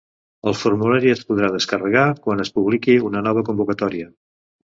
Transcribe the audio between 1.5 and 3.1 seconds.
descarregar quan es publiqui